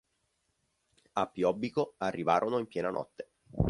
A 1.13 1.27
Piobbico 1.27 1.93
arrivarono 1.99 2.57
in 2.57 2.65
piena 2.65 2.89
notte. 2.89 3.33